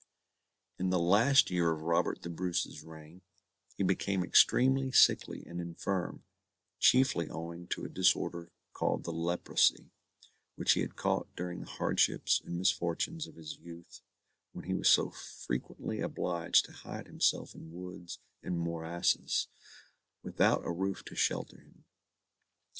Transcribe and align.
In 0.79 0.89
the 0.89 0.97
last 0.97 1.51
year 1.51 1.69
of 1.69 1.83
Robert 1.83 2.23
the 2.23 2.29
Bruce's 2.31 2.81
reign, 2.81 3.21
he 3.77 3.83
became 3.83 4.23
extremely 4.23 4.91
sickly 4.91 5.43
and 5.45 5.61
infirm, 5.61 6.23
chiefly 6.79 7.29
owing 7.29 7.67
to 7.67 7.85
a 7.85 7.87
disorder 7.87 8.49
called 8.73 9.03
the 9.03 9.11
leprosy, 9.13 9.91
which 10.55 10.71
he 10.71 10.81
had 10.81 10.95
caught 10.95 11.27
during 11.35 11.59
the 11.59 11.67
hardships 11.67 12.41
and 12.43 12.57
misfortunes 12.57 13.27
of 13.27 13.35
his 13.35 13.59
youth, 13.59 14.01
when 14.53 14.65
he 14.65 14.73
was 14.73 14.89
so 14.89 15.11
frequently 15.11 15.99
obliged 15.99 16.65
to 16.65 16.71
hide 16.71 17.05
himself 17.05 17.53
in 17.53 17.71
woods 17.71 18.17
and 18.41 18.57
morasses, 18.57 19.49
without 20.23 20.65
a 20.65 20.71
roof 20.71 21.05
to 21.05 21.13
shelter 21.15 21.59
him. 21.59 21.83